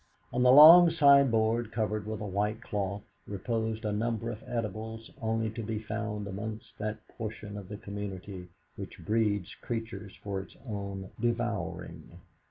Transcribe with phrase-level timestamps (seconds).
[0.33, 5.51] On the long sideboard covered with a white cloth reposed a number of edibles only
[5.51, 11.11] to be found amongst that portion of the community which breeds creatures for its own
[11.19, 12.19] devouring.